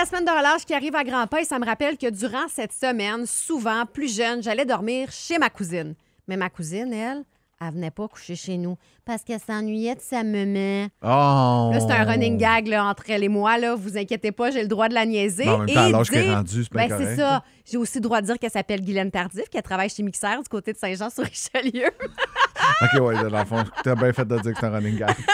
la 0.00 0.06
semaine 0.06 0.24
de 0.24 0.30
relâche 0.30 0.64
qui 0.64 0.72
arrive 0.72 0.94
à 0.96 1.04
grands 1.04 1.26
pas 1.26 1.42
et 1.42 1.44
ça 1.44 1.58
me 1.58 1.66
rappelle 1.66 1.98
que 1.98 2.08
durant 2.08 2.48
cette 2.48 2.72
semaine, 2.72 3.26
souvent, 3.26 3.84
plus 3.84 4.16
jeune, 4.16 4.42
j'allais 4.42 4.64
dormir 4.64 5.10
chez 5.12 5.36
ma 5.36 5.50
cousine. 5.50 5.94
Mais 6.26 6.38
ma 6.38 6.48
cousine, 6.48 6.90
elle, 6.90 7.22
elle 7.60 7.74
venait 7.74 7.90
pas 7.90 8.08
coucher 8.08 8.34
chez 8.34 8.56
nous 8.56 8.78
parce 9.04 9.22
qu'elle 9.24 9.40
s'ennuyait 9.40 9.96
de 9.96 10.00
sa 10.00 10.22
maman. 10.24 10.86
Oh! 11.02 11.70
Là, 11.74 11.80
c'est 11.80 11.92
un 11.92 12.04
running 12.04 12.38
gag 12.38 12.66
là, 12.68 12.86
entre 12.86 13.10
elle 13.10 13.24
et 13.24 13.28
moi. 13.28 13.58
Là. 13.58 13.74
Vous 13.74 13.98
inquiétez 13.98 14.32
pas, 14.32 14.50
j'ai 14.50 14.62
le 14.62 14.68
droit 14.68 14.88
de 14.88 14.94
la 14.94 15.04
niaiser. 15.04 15.44
Mais 15.44 15.50
en 15.50 15.58
même 15.58 15.68
Et 15.68 15.74
temps, 15.74 15.80
à 15.84 15.88
l'âge 15.90 16.08
dire- 16.10 16.22
c'est 16.46 16.72
bien 16.72 16.88
Ben, 16.88 16.96
c'est 16.98 17.16
ça. 17.16 17.42
J'ai 17.70 17.76
aussi 17.76 17.98
le 17.98 18.02
droit 18.02 18.22
de 18.22 18.26
dire 18.26 18.38
qu'elle 18.38 18.50
s'appelle 18.50 18.80
Guylaine 18.80 19.10
Tardif, 19.10 19.50
qu'elle 19.50 19.62
travaille 19.62 19.90
chez 19.90 20.02
Mixer 20.02 20.38
du 20.42 20.48
côté 20.48 20.72
de 20.72 20.78
Saint-Jean-sur-Richelieu. 20.78 21.90
OK, 22.82 23.00
ouais, 23.02 23.30
dans 23.30 23.38
le 23.38 23.44
fond, 23.44 23.64
t'as 23.82 23.94
bien 23.94 24.12
fait 24.12 24.26
de 24.26 24.38
dire 24.38 24.52
que 24.52 24.58
c'est 24.60 24.66
un 24.66 24.70
running 24.70 24.98
gag. 24.98 25.14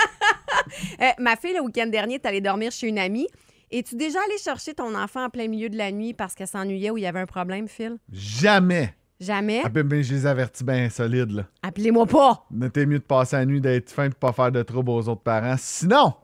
Euh, 1.01 1.11
ma 1.20 1.37
fille, 1.37 1.55
le 1.55 1.61
week-end 1.61 1.87
dernier, 1.87 2.15
est 2.16 2.27
allée 2.27 2.41
dormir 2.41 2.73
chez 2.73 2.88
une 2.88 2.98
amie. 2.98 3.28
Es-tu 3.70 3.95
déjà 3.95 4.19
allé 4.27 4.37
chercher 4.37 4.74
ton 4.74 4.97
enfant 4.97 5.24
en 5.24 5.30
plein 5.30 5.47
milieu 5.47 5.69
de 5.69 5.77
la 5.77 5.92
nuit 5.92 6.12
parce 6.12 6.34
qu'elle 6.34 6.48
s'ennuyait 6.48 6.91
ou 6.91 6.98
il 6.98 7.02
y 7.02 7.06
avait 7.06 7.20
un 7.20 7.27
problème, 7.27 7.69
Phil? 7.69 7.98
Jamais! 8.12 8.92
Jamais? 9.19 9.62
Ah, 9.64 9.69
ben, 9.69 9.83
ben, 9.83 10.02
je 10.02 10.12
les 10.12 10.27
avertis 10.27 10.64
bien 10.64 10.91
solides, 10.91 11.30
là. 11.30 11.45
Appelez-moi 11.62 12.06
pas. 12.06 12.47
T'es 12.73 12.84
mieux 12.84 12.98
de 12.98 13.05
passer 13.05 13.37
la 13.37 13.47
nuit, 13.47 13.61
d'être 13.61 13.91
fin, 13.91 14.09
de 14.09 14.14
pas 14.14 14.33
faire 14.33 14.53
de 14.53 14.62
trouble 14.62 14.91
aux 14.91 15.09
autres 15.09 15.23
parents. 15.23 15.56
Sinon, 15.56 16.14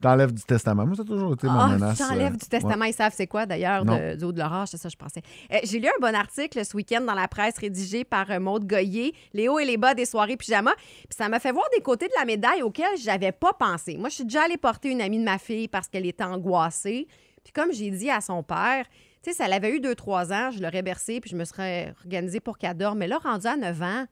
je 0.00 0.08
t'enlève 0.08 0.32
du 0.32 0.42
testament. 0.42 0.86
Moi, 0.86 0.96
ça 0.96 1.02
a 1.02 1.04
toujours 1.04 1.34
été 1.34 1.46
ma 1.46 1.64
Ah, 1.64 1.68
menace. 1.68 1.98
t'enlèves 1.98 2.32
euh, 2.32 2.36
du 2.36 2.46
testament. 2.48 2.84
Ils 2.86 2.94
savent 2.94 3.12
c'est 3.14 3.26
quoi, 3.26 3.44
d'ailleurs, 3.44 3.84
du 3.84 4.24
haut 4.24 4.32
de 4.32 4.38
l'orage. 4.38 4.68
C'est 4.68 4.78
ça, 4.78 4.88
je 4.88 4.96
pensais. 4.96 5.20
Euh, 5.52 5.58
J'ai 5.62 5.78
lu 5.78 5.88
un 5.88 6.00
bon 6.00 6.14
article 6.14 6.64
ce 6.64 6.74
week-end 6.74 7.02
dans 7.02 7.12
la 7.14 7.28
presse 7.28 7.58
rédigé 7.58 8.04
par 8.04 8.30
euh, 8.30 8.40
Maude 8.40 8.66
Goyer, 8.66 9.14
Les 9.34 9.48
hauts 9.48 9.58
et 9.58 9.66
les 9.66 9.76
bas 9.76 9.92
des 9.92 10.06
soirées 10.06 10.38
pyjama. 10.38 10.72
Puis 10.76 11.16
ça 11.18 11.28
m'a 11.28 11.38
fait 11.38 11.52
voir 11.52 11.66
des 11.76 11.82
côtés 11.82 12.06
de 12.06 12.14
la 12.18 12.24
médaille 12.24 12.62
auxquels 12.62 12.96
j'avais 13.02 13.32
pas 13.32 13.52
pensé. 13.52 13.98
Moi, 13.98 14.08
je 14.08 14.14
suis 14.14 14.24
déjà 14.24 14.44
allée 14.44 14.56
porter 14.56 14.88
une 14.90 15.02
amie 15.02 15.18
de 15.18 15.24
ma 15.24 15.36
fille 15.38 15.68
parce 15.68 15.86
qu'elle 15.86 16.06
était 16.06 16.24
angoissée. 16.24 17.06
Puis 17.44 17.52
comme 17.52 17.70
j'ai 17.72 17.90
dit 17.90 18.10
à 18.10 18.22
son 18.22 18.42
père, 18.42 18.86
tu 19.22 19.30
sais, 19.30 19.36
si 19.36 19.42
elle 19.42 19.52
avait 19.52 19.70
eu 19.76 19.80
2-3 19.80 20.32
ans, 20.32 20.50
je 20.50 20.62
l'aurais 20.62 20.80
bercée 20.82 21.20
puis 21.20 21.28
je 21.30 21.36
me 21.36 21.44
serais 21.44 21.92
organisée 22.06 22.40
pour 22.40 22.56
qu'elle 22.56 22.74
dorme. 22.76 22.98
Mais 22.98 23.06
là, 23.06 23.18
rendue 23.22 23.46
à 23.48 23.56
9 23.58 23.82
ans, 23.82 24.04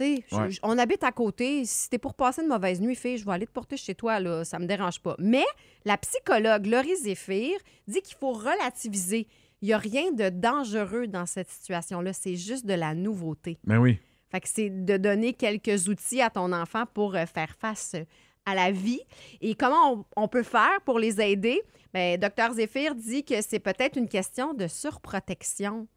Ouais. 0.00 0.50
je- 0.50 0.60
on 0.62 0.78
habite 0.78 1.02
à 1.04 1.12
côté. 1.12 1.64
Si 1.64 1.88
t'es 1.90 1.98
pour 1.98 2.14
passer 2.14 2.42
une 2.42 2.48
mauvaise 2.48 2.80
nuit, 2.80 2.94
fille, 2.94 3.18
je 3.18 3.24
vais 3.24 3.32
aller 3.32 3.46
te 3.46 3.52
porter 3.52 3.76
chez 3.76 3.94
toi, 3.94 4.20
là. 4.20 4.44
Ça 4.44 4.58
me 4.58 4.66
dérange 4.66 5.00
pas. 5.00 5.16
Mais 5.18 5.44
la 5.84 5.96
psychologue 5.98 6.66
Laurie 6.66 6.96
Zéphir 6.96 7.58
dit 7.86 8.00
qu'il 8.02 8.16
faut 8.16 8.32
relativiser. 8.32 9.26
Il 9.60 9.66
n'y 9.68 9.72
a 9.74 9.78
rien 9.78 10.12
de 10.12 10.28
dangereux 10.28 11.06
dans 11.08 11.26
cette 11.26 11.48
situation-là. 11.50 12.12
C'est 12.12 12.36
juste 12.36 12.64
de 12.64 12.74
la 12.74 12.94
nouveauté. 12.94 13.58
Mais 13.64 13.76
oui. 13.76 13.98
Fait 14.30 14.40
que 14.40 14.48
c'est 14.48 14.70
de 14.70 14.96
donner 14.98 15.32
quelques 15.32 15.88
outils 15.88 16.20
à 16.20 16.30
ton 16.30 16.52
enfant 16.52 16.84
pour 16.92 17.14
euh, 17.16 17.24
faire 17.26 17.54
face 17.58 17.94
euh, 17.94 18.04
à 18.46 18.54
la 18.54 18.70
vie. 18.70 19.00
Et 19.40 19.54
comment 19.54 19.94
on, 20.16 20.22
on 20.24 20.28
peut 20.28 20.42
faire 20.42 20.80
pour 20.84 20.98
les 20.98 21.20
aider? 21.20 21.60
Bien, 21.94 22.18
Dr 22.18 22.52
Zéphir 22.52 22.94
dit 22.94 23.24
que 23.24 23.40
c'est 23.40 23.58
peut-être 23.58 23.96
une 23.96 24.08
question 24.08 24.52
de 24.54 24.66
surprotection. 24.68 25.88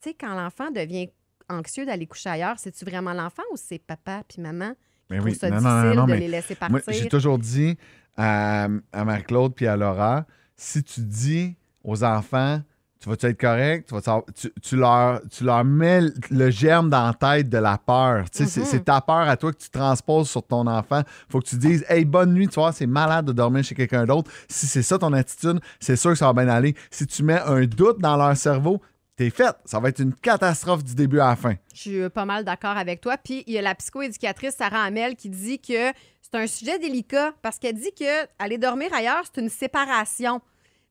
Tu 0.00 0.10
sais, 0.10 0.14
quand 0.14 0.34
l'enfant 0.34 0.70
devient 0.70 1.10
anxieux 1.48 1.86
d'aller 1.86 2.06
coucher 2.06 2.30
ailleurs, 2.30 2.56
c'est-tu 2.58 2.84
vraiment 2.84 3.12
l'enfant 3.12 3.42
ou 3.52 3.56
c'est 3.56 3.78
papa 3.78 4.22
puis 4.28 4.40
maman 4.42 4.70
qui 4.70 4.76
Mais 5.10 5.18
trouvent 5.18 5.30
oui. 5.30 5.34
ça 5.36 5.48
Non, 5.50 5.56
difficile 5.56 5.74
non, 5.78 5.84
non, 5.84 5.94
non, 5.94 6.04
de 6.06 6.12
mais 6.12 6.18
les 6.20 6.28
laisser 6.28 6.54
partir? 6.54 6.80
j'ai 6.88 7.08
toujours 7.08 7.38
dit 7.38 7.76
à, 8.16 8.68
à 8.92 9.04
Marie-Claude 9.04 9.54
puis 9.54 9.66
à 9.66 9.76
Laura, 9.76 10.26
si 10.56 10.82
tu 10.82 11.00
dis 11.00 11.56
aux 11.84 12.02
enfants, 12.04 12.60
tu 13.00 13.08
vas-tu 13.08 13.26
être 13.26 13.40
correct, 13.40 13.86
tu, 13.88 13.94
vas 13.94 14.22
tu, 14.34 14.50
tu 14.60 14.74
leur, 14.76 15.20
tu 15.30 15.44
leur 15.44 15.64
mets 15.64 16.00
le 16.32 16.50
germe 16.50 16.90
dans 16.90 17.06
la 17.06 17.14
tête 17.14 17.48
de 17.48 17.58
la 17.58 17.78
peur. 17.78 18.28
Tu 18.28 18.38
sais, 18.38 18.46
c'est- 18.46 18.60
Mhm. 18.62 18.66
C'est 18.66 18.84
ta 18.86 19.00
peur 19.00 19.28
à 19.28 19.36
toi 19.36 19.52
que 19.52 19.58
tu 19.58 19.70
transposes 19.70 20.28
sur 20.28 20.42
ton 20.44 20.66
enfant. 20.66 21.02
faut 21.30 21.38
que 21.40 21.46
tu 21.46 21.56
dises, 21.56 21.84
hey, 21.88 22.04
bonne 22.04 22.34
nuit, 22.34 22.48
tu 22.48 22.56
vois, 22.56 22.72
c'est 22.72 22.88
malade 22.88 23.26
de 23.26 23.32
dormir 23.32 23.62
chez 23.62 23.76
quelqu'un 23.76 24.04
d'autre. 24.04 24.30
Si 24.48 24.66
c'est 24.66 24.82
ça 24.82 24.98
ton 24.98 25.12
attitude, 25.12 25.60
c'est 25.78 25.94
sûr 25.94 26.10
que 26.10 26.16
ça 26.18 26.26
va 26.26 26.32
bien 26.44 26.52
aller. 26.52 26.74
Si 26.90 27.06
tu 27.06 27.22
mets 27.22 27.40
un 27.40 27.64
doute 27.66 28.00
dans 28.00 28.16
leur 28.16 28.36
cerveau, 28.36 28.82
t'es 29.18 29.30
fait. 29.30 29.54
Ça 29.64 29.80
va 29.80 29.88
être 29.88 29.98
une 29.98 30.14
catastrophe 30.14 30.84
du 30.84 30.94
début 30.94 31.18
à 31.18 31.30
la 31.30 31.36
fin. 31.36 31.54
Je 31.74 31.80
suis 31.80 32.08
pas 32.08 32.24
mal 32.24 32.44
d'accord 32.44 32.76
avec 32.76 33.00
toi. 33.00 33.18
Puis 33.18 33.42
il 33.46 33.52
y 33.52 33.58
a 33.58 33.62
la 33.62 33.74
psychoéducatrice 33.74 34.54
Sarah 34.54 34.84
Hamel 34.84 35.16
qui 35.16 35.28
dit 35.28 35.58
que 35.58 35.92
c'est 36.22 36.34
un 36.34 36.46
sujet 36.46 36.78
délicat 36.78 37.32
parce 37.42 37.58
qu'elle 37.58 37.74
dit 37.74 37.92
que 37.98 38.26
aller 38.38 38.58
dormir 38.58 38.94
ailleurs, 38.94 39.24
c'est 39.24 39.40
une 39.40 39.50
séparation. 39.50 40.40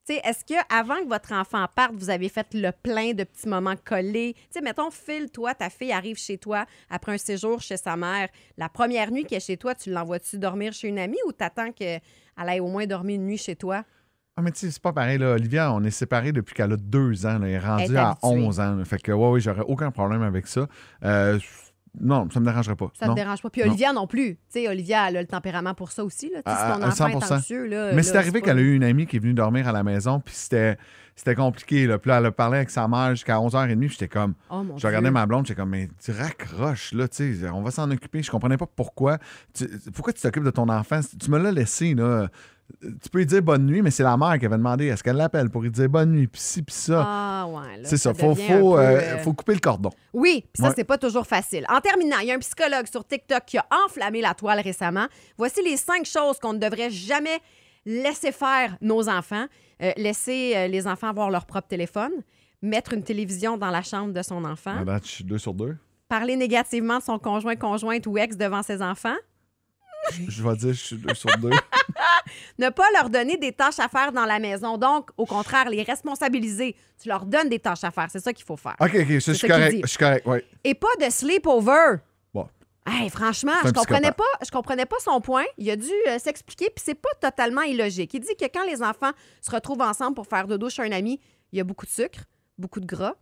Est-ce 0.09 0.45
que 0.45 0.53
avant 0.73 1.03
que 1.03 1.07
votre 1.09 1.33
enfant 1.33 1.65
parte, 1.73 1.93
vous 1.93 2.09
avez 2.09 2.29
fait 2.29 2.47
le 2.53 2.71
plein 2.71 3.11
de 3.11 3.25
petits 3.25 3.47
moments 3.47 3.75
collés? 3.75 4.35
Tu 4.35 4.41
sais, 4.51 4.61
mettons, 4.61 4.89
Phil, 4.89 5.29
toi, 5.29 5.53
ta 5.53 5.69
fille 5.69 5.91
arrive 5.91 6.17
chez 6.17 6.37
toi 6.37 6.65
après 6.89 7.13
un 7.13 7.17
séjour 7.17 7.61
chez 7.61 7.75
sa 7.75 7.97
mère. 7.97 8.29
La 8.57 8.69
première 8.69 9.11
nuit 9.11 9.25
qu'elle 9.25 9.39
est 9.39 9.45
chez 9.45 9.57
toi, 9.57 9.75
tu 9.75 9.91
l'envoies-tu 9.91 10.37
dormir 10.37 10.71
chez 10.71 10.87
une 10.87 10.99
amie 10.99 11.17
ou 11.27 11.33
t'attends 11.33 11.73
qu'elle 11.73 12.01
aille 12.37 12.61
au 12.61 12.67
moins 12.67 12.85
dormir 12.85 13.15
une 13.15 13.25
nuit 13.25 13.37
chez 13.37 13.57
toi? 13.57 13.83
Ah, 14.37 14.41
mais 14.43 14.51
tu 14.51 14.59
sais, 14.59 14.71
c'est 14.71 14.81
pas 14.81 14.93
pareil, 14.93 15.17
là. 15.17 15.31
Olivia, 15.31 15.73
on 15.73 15.83
est 15.83 15.89
séparés 15.91 16.31
depuis 16.31 16.53
qu'elle 16.53 16.71
a 16.71 16.77
deux 16.77 17.25
ans. 17.25 17.39
là. 17.39 17.47
Elle 17.47 17.53
est 17.55 17.59
rendue 17.59 17.83
Elle 17.85 17.95
est 17.95 17.97
à 17.97 18.09
habituée. 18.11 18.27
11 18.29 18.59
ans. 18.59 18.75
là. 18.75 18.85
Fait 18.85 18.99
que, 19.01 19.11
ouais, 19.11 19.29
oui, 19.29 19.41
j'aurais 19.41 19.63
aucun 19.67 19.89
problème 19.91 20.21
avec 20.21 20.45
ça. 20.47 20.67
Euh, 21.03 21.39
non, 21.99 22.29
ça 22.31 22.39
me 22.39 22.45
dérangerait 22.45 22.75
pas. 22.75 22.91
Ça 22.93 23.07
non. 23.07 23.15
te 23.15 23.19
dérange 23.19 23.41
pas. 23.41 23.49
Puis 23.49 23.61
Non. 23.61 23.67
Olivia 23.69 23.91
non 23.93 24.05
plus. 24.05 24.35
Tu 24.35 24.39
sais, 24.49 24.67
Olivia, 24.67 25.09
elle 25.09 25.17
a 25.17 25.21
le 25.21 25.27
tempérament 25.27 25.73
pour 25.73 25.91
ça 25.91 26.03
aussi. 26.05 26.29
Là. 26.29 26.43
Tu 26.45 26.51
sais, 26.51 26.57
À- 26.57 26.73
si 26.73 26.79
ton 26.79 26.85
à 26.85 26.87
enfant 26.89 27.07
est 27.07 27.11
100%. 27.25 27.35
anxieux, 27.37 27.65
là. 27.65 27.93
Mais 27.93 28.03
c'est 28.03 28.15
arrivé 28.15 28.39
pas- 28.39 28.45
qu'elle 28.45 28.59
a 28.59 28.61
eu 28.61 28.75
une 28.75 28.83
amie 28.83 29.07
qui 29.07 29.15
est 29.15 29.19
venue 29.19 29.33
dormir 29.33 29.67
à 29.67 29.71
la 29.71 29.81
maison, 29.81 30.19
puis 30.19 30.35
c'était, 30.35 30.77
c'était 31.15 31.33
compliqué. 31.33 31.87
Là. 31.87 31.97
Puis 31.97 32.09
là, 32.09 32.19
elle 32.19 32.27
a 32.27 32.31
parlé 32.31 32.57
avec 32.57 32.69
sa 32.69 32.87
mère 32.87 33.09
jusqu'à 33.15 33.39
11h30, 33.39 33.79
puis 33.79 33.89
j'étais 33.89 34.07
comme. 34.07 34.35
Oh 34.51 34.61
mon 34.61 34.77
Je 34.77 34.85
regardais 34.85 35.09
ma 35.09 35.25
blonde, 35.25 35.47
j'étais 35.47 35.59
comme, 35.59 35.69
mais 35.71 35.89
tu 36.03 36.11
raccroches, 36.11 36.93
là, 36.93 37.07
tu 37.07 37.35
sais, 37.35 37.49
on 37.49 37.63
va 37.63 37.71
s'en 37.71 37.89
occuper. 37.89 38.21
Je 38.21 38.29
comprenais 38.29 38.57
pas 38.57 38.67
pourquoi. 38.67 39.17
Tu- 39.55 39.67
pourquoi 39.95 40.13
tu 40.13 40.21
t'occupes 40.21 40.43
de 40.43 40.51
ton 40.51 40.69
enfant? 40.69 40.99
Tu 41.19 41.31
me 41.31 41.39
l'as 41.39 41.51
laissé, 41.51 41.95
là. 41.95 42.27
Tu 42.81 43.09
peux 43.09 43.19
lui 43.19 43.25
dire 43.25 43.41
bonne 43.41 43.65
nuit, 43.65 43.81
mais 43.81 43.91
c'est 43.91 44.03
la 44.03 44.17
mère 44.17 44.37
qui 44.37 44.45
avait 44.45 44.57
demandé 44.57 44.87
est-ce 44.87 45.01
qu'elle 45.03 45.15
l'appelle 45.15 45.49
pour 45.49 45.61
lui 45.61 45.71
dire 45.71 45.89
bonne 45.89 46.11
nuit, 46.11 46.27
puis 46.27 46.41
ci, 46.41 46.61
puis 46.61 46.75
ça. 46.75 47.03
Ah, 47.05 47.47
ouais. 47.47 47.81
c'est 47.83 47.97
ça, 47.97 48.13
faut, 48.13 48.33
devient 48.33 48.47
faut, 48.47 48.73
peu, 48.75 48.79
euh, 48.81 48.99
euh, 48.99 49.17
faut 49.19 49.33
couper 49.33 49.53
le 49.53 49.59
cordon. 49.59 49.89
Oui, 50.13 50.45
puis 50.53 50.61
ça, 50.61 50.69
Ouais. 50.69 50.73
c'est 50.75 50.83
pas 50.83 50.97
toujours 50.97 51.25
facile. 51.25 51.65
En 51.69 51.79
terminant, 51.79 52.17
il 52.21 52.27
y 52.27 52.31
a 52.31 52.35
un 52.35 52.39
psychologue 52.39 52.85
sur 52.87 53.05
TikTok 53.05 53.43
qui 53.45 53.57
a 53.57 53.65
enflammé 53.85 54.21
la 54.21 54.33
toile 54.33 54.59
récemment. 54.59 55.07
Voici 55.37 55.63
les 55.63 55.77
cinq 55.77 56.05
choses 56.05 56.39
qu'on 56.39 56.53
ne 56.53 56.59
devrait 56.59 56.89
jamais 56.91 57.39
laisser 57.85 58.31
faire 58.31 58.77
nos 58.81 59.07
enfants. 59.09 59.45
Euh, 59.81 59.91
laisser 59.95 60.53
euh, 60.55 60.67
les 60.67 60.87
enfants 60.87 61.07
avoir 61.07 61.29
leur 61.29 61.45
propre 61.45 61.67
téléphone. 61.67 62.11
Mettre 62.61 62.93
une 62.93 63.03
télévision 63.03 63.57
dans 63.57 63.69
la 63.69 63.81
chambre 63.81 64.11
de 64.13 64.21
son 64.21 64.43
enfant. 64.43 64.83
Suis 65.03 65.23
deux 65.23 65.37
sur 65.37 65.53
deux. 65.53 65.77
Parler 66.09 66.35
négativement 66.35 66.97
de 66.97 67.03
son 67.03 67.19
conjoint, 67.19 67.55
conjointe 67.55 68.07
ou 68.07 68.17
ex 68.17 68.35
devant 68.35 68.63
ses 68.63 68.81
enfants. 68.81 69.15
Je- 70.11 70.29
Je 70.31 70.43
vais 70.43 70.55
dire, 70.55 70.73
je 70.73 70.83
suis 70.85 70.95
deux 70.97 71.13
sur 71.13 71.29
deux. 71.37 71.49
Ne 72.59 72.69
pas 72.69 72.83
leur 72.93 73.09
donner 73.09 73.37
des 73.37 73.51
tâches 73.51 73.79
à 73.79 73.87
faire 73.87 74.11
dans 74.11 74.25
la 74.25 74.39
maison. 74.39 74.77
Donc, 74.77 75.09
au 75.17 75.25
contraire, 75.25 75.69
les 75.69 75.83
responsabiliser. 75.83 76.75
Tu 77.01 77.07
leur 77.09 77.25
donnes 77.25 77.49
des 77.49 77.59
tâches 77.59 77.83
à 77.83 77.91
faire. 77.91 78.07
C'est 78.11 78.19
ça 78.19 78.33
qu'il 78.33 78.45
faut 78.45 78.57
faire. 78.57 78.75
OK, 78.79 78.89
OK, 78.95 79.07
je 79.07 79.19
ça 79.19 79.33
suis 79.33 79.47
correct. 79.47 79.79
Je 79.83 79.87
suis 79.87 79.97
correct, 79.97 80.23
oui. 80.25 80.39
Et 80.63 80.73
pas 80.73 80.87
de 80.99 81.09
sleepover. 81.09 81.97
Bon. 82.33 82.47
Hey, 82.85 83.09
franchement, 83.09 83.53
je 83.63 83.71
comprenais 83.71 84.11
pas, 84.11 84.23
je 84.45 84.49
comprenais 84.51 84.85
pas 84.85 84.97
son 84.99 85.21
point. 85.21 85.45
Il 85.57 85.69
a 85.69 85.75
dû 85.75 85.91
euh, 86.07 86.19
s'expliquer, 86.19 86.65
puis 86.75 86.83
c'est 86.85 86.95
pas 86.95 87.09
totalement 87.21 87.61
illogique. 87.61 88.13
Il 88.13 88.21
dit 88.21 88.35
que 88.39 88.45
quand 88.45 88.65
les 88.65 88.81
enfants 88.81 89.11
se 89.41 89.51
retrouvent 89.51 89.81
ensemble 89.81 90.15
pour 90.15 90.27
faire 90.27 90.47
dodo 90.47 90.69
chez 90.69 90.83
un 90.83 90.91
ami, 90.91 91.19
il 91.51 91.57
y 91.57 91.61
a 91.61 91.63
beaucoup 91.63 91.85
de 91.85 91.91
sucre, 91.91 92.19
beaucoup 92.57 92.79
de 92.79 92.85
gras. 92.85 93.13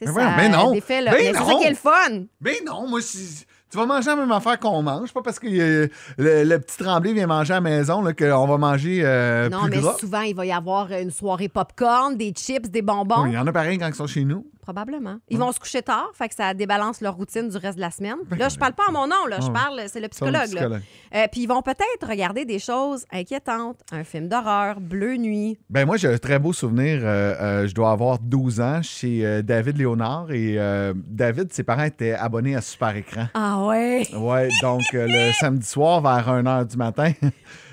Mais 0.00 0.06
voyons, 0.12 0.36
ben 0.36 0.52
non. 0.52 0.72
défait 0.72 1.02
mais 1.02 1.32
c'est 1.32 1.38
ça 1.38 1.54
qui 1.56 1.64
est 1.64 1.70
le 1.70 1.74
fun. 1.74 2.24
Ben 2.40 2.54
non, 2.64 2.86
moi, 2.86 3.00
si- 3.02 3.44
tu 3.70 3.76
vas 3.76 3.86
manger 3.86 4.06
la 4.10 4.16
même 4.16 4.32
affaire 4.32 4.58
qu'on 4.58 4.82
mange. 4.82 5.12
Pas 5.12 5.22
parce 5.22 5.38
que 5.38 5.46
euh, 5.46 5.88
le, 6.16 6.44
le 6.44 6.58
petit 6.60 6.78
Tremblay 6.78 7.12
vient 7.12 7.26
manger 7.26 7.52
à 7.52 7.56
la 7.56 7.60
maison 7.60 8.02
qu'on 8.02 8.46
va 8.46 8.56
manger 8.58 9.00
euh, 9.04 9.48
non, 9.48 9.62
plus 9.62 9.70
mais 9.70 9.80
gras. 9.80 9.96
souvent, 9.98 10.20
il 10.22 10.34
va 10.34 10.46
y 10.46 10.52
avoir 10.52 10.90
une 10.92 11.10
soirée 11.10 11.48
popcorn, 11.48 12.16
des 12.16 12.32
chips, 12.36 12.68
des 12.70 12.82
bonbons. 12.82 13.22
Oui, 13.24 13.30
Il 13.30 13.34
y 13.34 13.38
en 13.38 13.46
a 13.46 13.52
pareil 13.52 13.78
quand 13.78 13.88
ils 13.88 13.94
sont 13.94 14.06
chez 14.06 14.24
nous. 14.24 14.46
Probablement. 14.68 15.16
Ils 15.30 15.38
vont 15.38 15.50
se 15.50 15.58
coucher 15.58 15.80
tard, 15.80 16.10
fait 16.12 16.28
que 16.28 16.34
ça 16.34 16.52
débalance 16.52 17.00
leur 17.00 17.14
routine 17.14 17.48
du 17.48 17.56
reste 17.56 17.76
de 17.76 17.80
la 17.80 17.90
semaine. 17.90 18.18
Ben, 18.28 18.38
là, 18.38 18.50
je 18.50 18.58
parle 18.58 18.74
pas 18.74 18.82
en 18.90 18.92
mon 18.92 19.06
nom, 19.06 19.24
là, 19.26 19.38
je 19.40 19.50
parle, 19.50 19.80
c'est 19.86 19.98
le 19.98 20.08
psychologue. 20.08 20.82
Euh, 21.14 21.26
Puis 21.32 21.40
ils 21.40 21.46
vont 21.46 21.62
peut-être 21.62 22.06
regarder 22.06 22.44
des 22.44 22.58
choses 22.58 23.06
inquiétantes, 23.10 23.78
un 23.92 24.04
film 24.04 24.28
d'horreur, 24.28 24.78
Bleu 24.78 25.16
Nuit. 25.16 25.56
Ben 25.70 25.86
moi, 25.86 25.96
j'ai 25.96 26.08
un 26.12 26.18
très 26.18 26.38
beau 26.38 26.52
souvenir. 26.52 27.00
euh, 27.02 27.34
euh, 27.62 27.66
je 27.66 27.74
dois 27.74 27.92
avoir 27.92 28.18
12 28.18 28.60
ans 28.60 28.82
chez 28.82 29.42
David 29.42 29.78
Léonard. 29.78 30.30
Et 30.32 30.58
David, 30.94 31.50
ses 31.50 31.62
parents 31.62 31.84
étaient 31.84 32.12
abonnés 32.12 32.54
à 32.54 32.60
Super 32.60 32.94
Écran. 32.94 33.28
Ah 33.32 33.64
ouais? 33.64 34.06
Ouais, 34.14 34.50
donc 34.60 34.82
le 34.92 35.32
samedi 35.40 35.66
soir, 35.66 36.02
vers 36.02 36.28
1h 36.42 36.66
du 36.66 36.76
matin, 36.76 37.10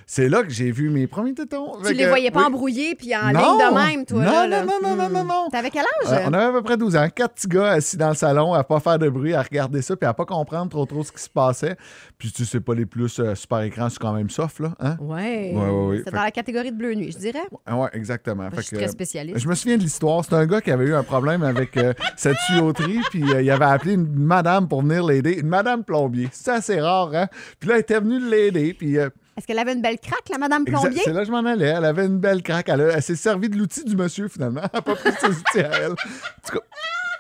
c'est 0.08 0.30
là 0.30 0.44
que 0.44 0.50
j'ai 0.50 0.72
vu 0.72 0.90
mes 0.90 1.08
premiers 1.08 1.34
tétons. 1.34 1.74
Tu 1.86 1.94
les 1.94 2.08
voyais 2.08 2.32
pas 2.32 2.42
oui. 2.42 2.46
embrouillés 2.46 2.96
puis 2.96 3.16
en 3.16 3.28
ligne 3.30 3.36
de 3.36 3.74
même, 3.92 4.06
toi. 4.06 4.24
Non, 4.24 4.48
là, 4.48 4.64
non, 4.64 4.74
non, 4.82 4.96
non, 4.96 4.96
non, 4.96 5.10
Hmm. 5.10 5.14
non, 5.14 5.24
non. 5.26 5.50
T'avais 5.52 5.70
quel 5.72 5.82
âge? 5.84 6.12
Euh, 6.12 6.26
on 6.28 6.34
avait 6.34 6.46
à 6.46 6.52
peu 6.52 6.62
près 6.62 6.78
12 6.78 6.96
ans. 6.96 7.08
Quatre 7.14 7.34
petits 7.36 7.48
gars 7.48 7.72
assis 7.72 7.98
dans 7.98 8.10
le 8.10 8.16
salon 8.16 8.54
à 8.54 8.64
pas 8.64 8.80
faire 8.80 9.00
de 9.00 9.10
bruit, 9.10 9.34
à 9.34 9.42
regarder 9.42 9.82
ça, 9.82 9.96
puis 9.96 10.08
à 10.08 10.14
pas 10.14 10.26
comprendre 10.26 10.70
trop 10.70 10.86
trop 10.86 11.04
ce 11.04 11.12
qui 11.12 11.22
se 11.22 11.30
passait. 11.30 11.76
Puis 12.18 12.32
tu 12.32 12.46
sais 12.46 12.60
pas 12.60 12.74
les 12.76 12.86
plus 12.86 13.20
euh, 13.20 13.36
super 13.36 13.62
écran, 13.62 13.90
c'est 13.90 14.00
quand 14.00 14.14
même 14.14 14.30
soft, 14.30 14.60
là. 14.60 14.74
Hein? 14.80 14.98
Ouais. 15.00 15.52
Ouais, 15.54 15.70
ouais, 15.70 15.86
ouais. 15.88 16.02
C'est 16.06 16.12
dans 16.14 16.24
la 16.24 16.32
catégorie 16.32 16.72
de 16.72 16.78
bleu 16.78 16.94
nuit, 16.94 17.12
je 17.12 17.18
dirais. 17.18 17.44
Ouais, 17.72 17.90
exactement. 17.94 18.50
Je 18.56 18.62
suis 18.62 18.72
que, 18.72 18.76
très 18.78 18.86
euh, 18.86 18.92
spécialiste. 18.92 19.40
je 19.40 19.48
me 19.48 19.56
souviens 19.56 19.78
de 19.78 19.84
l'histoire. 19.84 20.24
C'est 20.24 20.36
un 20.36 20.46
gars 20.46 20.62
qui 20.62 20.72
avait 20.72 20.86
eu 20.86 20.94
un 20.96 21.04
problème 21.04 21.44
avec 21.44 21.78
cette 22.18 22.38
tuyauterie, 22.48 23.00
puis 23.10 23.22
il 23.22 23.50
avait 23.50 23.66
appelé 23.66 23.94
une 23.94 24.08
madame 24.14 24.68
pour 24.68 24.82
venir 24.82 25.04
l'aider. 25.06 25.34
Une 25.40 25.48
madame 25.48 25.84
plombier. 25.84 26.30
C'est 26.32 26.52
assez 26.52 26.80
rare, 26.80 27.12
hein? 27.14 27.28
Puis 27.60 27.70
là, 27.70 27.76
elle 27.76 27.82
était 27.82 28.00
venue 28.00 28.20
l'aider, 28.20 28.74
puis. 28.74 28.98
Euh, 29.36 29.40
Est-ce 29.40 29.48
qu'elle 29.48 29.60
avait 29.60 29.74
une 29.74 29.82
belle 29.82 30.00
craque, 30.00 30.30
la 30.30 30.38
madame 30.38 30.64
Plombier? 30.66 31.02
c'est 31.04 31.12
là 31.14 31.22
que 31.22 31.26
je 31.28 31.32
m'en 31.32 31.46
allais. 31.46 31.68
Elle 31.78 31.86
avait 31.86 32.06
une 32.06 32.20
belle 32.20 32.42
craque. 32.42 32.70
Elle, 32.70 32.82
a- 32.82 32.94
elle 32.96 33.02
s'est 33.04 33.16
servie 33.16 33.50
de 33.50 33.58
l'outil 33.58 33.84
du 33.84 33.96
monsieur, 33.96 34.28
finalement. 34.28 34.62
Elle 34.64 34.70
n'a 34.74 34.82
pas 34.82 34.96
pris 34.96 35.12
ses 35.20 35.28
outils 35.28 35.60
à 35.60 35.72
elle. 35.82 35.92
En 35.92 35.96
tout 35.96 36.54
cas, 36.60 36.66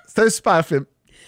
c'est 0.07 0.21
un 0.25 0.29
super 0.29 0.65
film. 0.65 0.85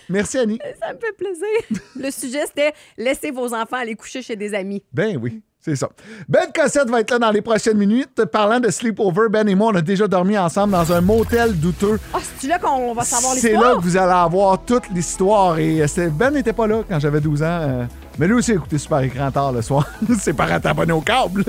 Merci, 0.09 0.37
Annie. 0.37 0.59
Ça 0.79 0.93
me 0.93 0.99
fait 0.99 1.11
plaisir. 1.17 1.81
Le 1.99 2.09
sujet, 2.11 2.45
c'était 2.47 2.73
laissez 2.97 3.31
vos 3.31 3.53
enfants 3.53 3.75
aller 3.77 3.95
coucher 3.95 4.21
chez 4.21 4.37
des 4.37 4.53
amis. 4.53 4.81
Ben 4.93 5.17
oui, 5.21 5.41
c'est 5.59 5.75
ça. 5.75 5.89
Ben 6.29 6.45
Cossette 6.55 6.89
va 6.89 7.01
être 7.01 7.11
là 7.11 7.19
dans 7.19 7.31
les 7.31 7.41
prochaines 7.41 7.77
minutes. 7.77 8.23
Parlant 8.23 8.61
de 8.61 8.69
sleepover, 8.69 9.27
Ben 9.29 9.45
et 9.49 9.55
moi, 9.55 9.71
on 9.73 9.75
a 9.75 9.81
déjà 9.81 10.07
dormi 10.07 10.37
ensemble 10.37 10.71
dans 10.71 10.93
un 10.93 11.01
motel 11.01 11.59
douteux. 11.59 11.99
Ah, 12.13 12.19
c'est-tu 12.21 12.47
là 12.47 12.57
qu'on 12.57 12.93
va 12.93 13.03
savoir 13.03 13.33
C'est 13.33 13.49
l'histoire? 13.49 13.71
là 13.73 13.75
que 13.75 13.81
vous 13.83 13.97
allez 13.97 14.13
avoir 14.13 14.63
toute 14.63 14.87
l'histoire. 14.91 15.59
Et 15.59 15.81
euh, 15.81 15.87
c'est- 15.87 16.07
Ben 16.09 16.31
n'était 16.31 16.53
pas 16.53 16.67
là 16.67 16.83
quand 16.87 16.99
j'avais 17.01 17.19
12 17.19 17.43
ans. 17.43 17.85
Mais 18.17 18.27
lui 18.27 18.33
aussi 18.35 18.51
a 18.51 18.55
écouté 18.55 18.77
Super 18.77 18.99
Écran 18.99 19.31
tard 19.31 19.51
le 19.51 19.61
soir. 19.61 19.87
Ses 20.19 20.33
parents 20.33 20.57
étaient 20.57 20.67
abonnés 20.67 20.93
au 20.93 21.01
câble. 21.01 21.43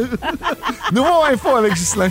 Nouveau 0.93 1.25
info 1.31 1.56
avec 1.56 1.75
Ghislain. 1.75 2.11